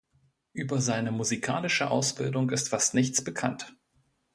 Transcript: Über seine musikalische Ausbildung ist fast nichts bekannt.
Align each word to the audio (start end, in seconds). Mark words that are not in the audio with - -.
Über 0.53 0.81
seine 0.81 1.11
musikalische 1.11 1.91
Ausbildung 1.91 2.49
ist 2.49 2.69
fast 2.69 2.95
nichts 2.95 3.23
bekannt. 3.23 3.75